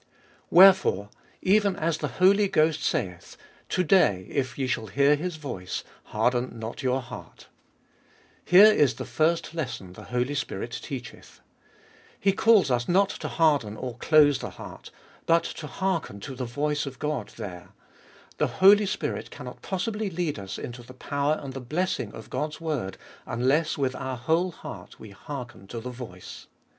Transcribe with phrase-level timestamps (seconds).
[0.49, 1.09] Wherefore,
[1.43, 3.37] even as the Holy Ghost saith,
[3.69, 7.49] To day if ye shall hear His voice, harden not your heart.
[8.43, 11.39] Here is the first lesson the Holy Spirit teacheth.
[12.19, 14.89] He calls us not to harden or close the heart,
[15.27, 17.69] but to hearken to the voice of God there;
[18.39, 22.59] the Holy Spirit cannot possibly lead us into the power and the blessing of God's
[22.59, 22.97] word
[23.27, 26.47] unless with our whole heart we Jiearken to the voice.